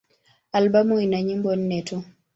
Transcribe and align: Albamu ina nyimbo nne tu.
Albamu 0.57 0.95
ina 1.05 1.17
nyimbo 1.27 1.49
nne 1.55 1.79
tu. 1.87 1.97